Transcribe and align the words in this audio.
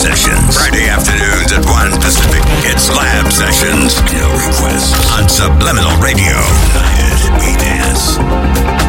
Sessions. 0.00 0.56
Friday 0.56 0.88
afternoons 0.88 1.52
at 1.52 1.62
1 1.62 2.00
Pacific. 2.00 2.40
It's 2.64 2.88
Lab 2.88 3.30
Sessions. 3.30 4.00
No 4.14 4.32
requests 4.32 4.96
on 5.12 5.28
Subliminal 5.28 5.94
Radio. 6.00 6.40
United 6.72 7.32
we 7.36 7.52
dance. 7.60 8.79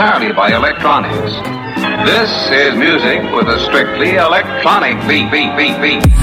Entirely 0.00 0.32
by 0.32 0.56
electronics. 0.56 1.30
This 2.08 2.30
is 2.50 2.74
music 2.74 3.20
with 3.34 3.48
a 3.48 3.60
strictly 3.66 4.14
electronic 4.16 4.96
beat, 5.06 5.30
beat, 5.30 5.54
beat, 5.58 5.78
beat. 5.82 6.19